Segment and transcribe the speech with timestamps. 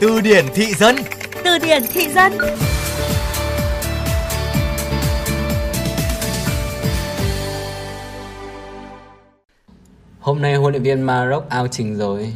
[0.00, 0.96] Từ điển thị dân.
[1.44, 2.32] Từ điển thị dân.
[10.20, 12.32] Hôm nay huấn luyện viên Maroc ao trình rồi.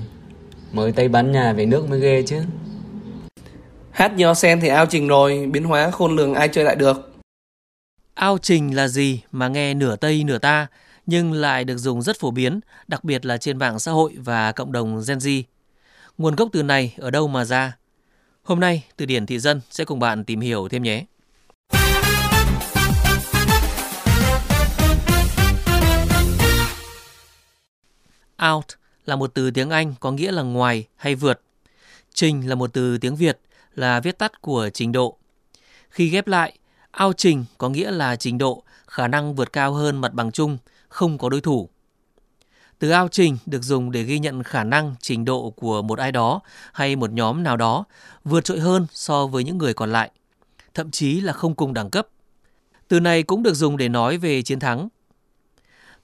[0.73, 2.43] Mới Tây bán nhà về nước mới ghê chứ.
[3.91, 7.13] Hát nho sen thì ao trình rồi Biến hóa khôn lường ai chơi lại được.
[8.15, 10.67] Ao trình là gì mà nghe nửa Tây nửa ta
[11.07, 14.53] nhưng lại được dùng rất phổ biến, đặc biệt là trên mạng xã hội và
[14.53, 15.43] cộng đồng Gen Z.
[16.21, 17.77] Nguồn gốc từ này ở đâu mà ra?
[18.43, 21.05] Hôm nay, từ điển thị dân sẽ cùng bạn tìm hiểu thêm nhé.
[28.53, 28.65] Out
[29.07, 31.41] là một từ tiếng Anh có nghĩa là ngoài hay vượt.
[32.15, 33.41] Trình là một từ tiếng Việt
[33.75, 35.17] là viết tắt của trình độ.
[35.91, 36.59] Khi ghép lại,
[36.91, 40.59] ao trình có nghĩa là trình độ, khả năng vượt cao hơn mặt bằng chung,
[40.89, 41.69] không có đối thủ.
[42.81, 46.13] Từ ao trình được dùng để ghi nhận khả năng, trình độ của một ai
[46.13, 46.41] đó
[46.73, 47.85] hay một nhóm nào đó
[48.25, 50.11] vượt trội hơn so với những người còn lại,
[50.75, 52.09] thậm chí là không cùng đẳng cấp.
[52.89, 54.89] Từ này cũng được dùng để nói về chiến thắng.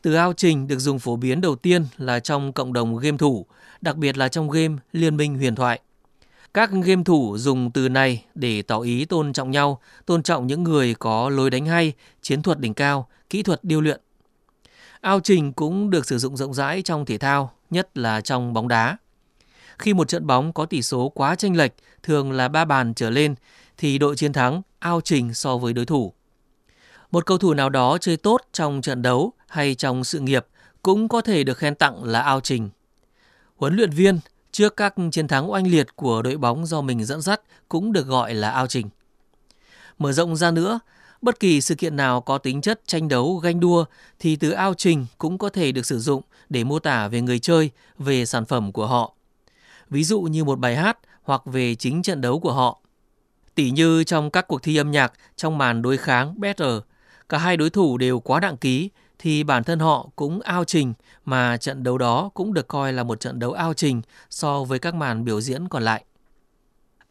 [0.02, 3.46] Từ ao trình được dùng phổ biến đầu tiên là trong cộng đồng game thủ,
[3.80, 5.80] đặc biệt là trong game Liên minh huyền thoại.
[6.54, 10.62] Các game thủ dùng từ này để tỏ ý tôn trọng nhau, tôn trọng những
[10.62, 14.00] người có lối đánh hay, chiến thuật đỉnh cao, kỹ thuật điêu luyện.
[15.06, 18.68] Ao trình cũng được sử dụng rộng rãi trong thể thao, nhất là trong bóng
[18.68, 18.96] đá.
[19.78, 23.10] Khi một trận bóng có tỷ số quá chênh lệch, thường là 3 bàn trở
[23.10, 23.34] lên,
[23.76, 26.12] thì đội chiến thắng ao trình so với đối thủ.
[27.10, 30.46] Một cầu thủ nào đó chơi tốt trong trận đấu hay trong sự nghiệp
[30.82, 32.70] cũng có thể được khen tặng là ao trình.
[33.56, 34.18] Huấn luyện viên
[34.52, 38.06] trước các chiến thắng oanh liệt của đội bóng do mình dẫn dắt cũng được
[38.06, 38.88] gọi là ao trình.
[39.98, 40.80] Mở rộng ra nữa,
[41.22, 43.84] Bất kỳ sự kiện nào có tính chất tranh đấu, ganh đua
[44.18, 47.38] thì từ ao trình cũng có thể được sử dụng để mô tả về người
[47.38, 49.14] chơi, về sản phẩm của họ.
[49.90, 52.80] Ví dụ như một bài hát hoặc về chính trận đấu của họ.
[53.54, 56.78] Tỉ như trong các cuộc thi âm nhạc trong màn đối kháng Better,
[57.28, 60.94] cả hai đối thủ đều quá đặng ký thì bản thân họ cũng ao trình
[61.24, 64.78] mà trận đấu đó cũng được coi là một trận đấu ao trình so với
[64.78, 66.04] các màn biểu diễn còn lại.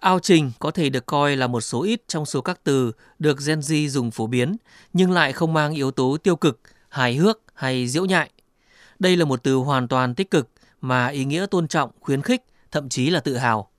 [0.05, 3.37] Ao trình có thể được coi là một số ít trong số các từ được
[3.45, 4.55] Gen Z dùng phổ biến,
[4.93, 8.29] nhưng lại không mang yếu tố tiêu cực, hài hước hay diễu nhại.
[8.99, 10.49] Đây là một từ hoàn toàn tích cực
[10.81, 13.69] mà ý nghĩa tôn trọng, khuyến khích, thậm chí là tự hào.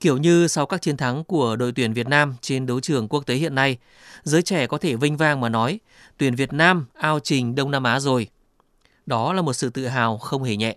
[0.00, 3.26] Kiểu như sau các chiến thắng của đội tuyển Việt Nam trên đấu trường quốc
[3.26, 3.78] tế hiện nay,
[4.22, 5.80] giới trẻ có thể vinh vang mà nói,
[6.18, 8.28] tuyển Việt Nam ao trình Đông Nam Á rồi.
[9.06, 10.76] Đó là một sự tự hào không hề nhẹ.